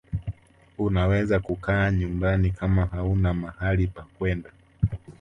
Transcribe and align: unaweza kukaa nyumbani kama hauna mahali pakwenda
unaweza 0.77 1.39
kukaa 1.39 1.91
nyumbani 1.91 2.51
kama 2.51 2.85
hauna 2.85 3.33
mahali 3.33 3.87
pakwenda 3.87 4.51